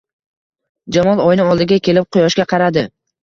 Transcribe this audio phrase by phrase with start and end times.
[0.95, 2.87] Jamol oyna oldiga kelib quyoshga qaradi